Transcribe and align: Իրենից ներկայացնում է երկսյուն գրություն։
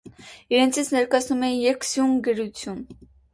Իրենից 0.53 0.89
ներկայացնում 0.95 1.43
է 1.49 1.51
երկսյուն 1.51 2.17
գրություն։ 2.29 2.83